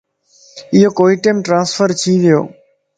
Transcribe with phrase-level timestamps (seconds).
[0.73, 2.39] ايو ڪوئيٽيم ٽرانسفرٿي ويو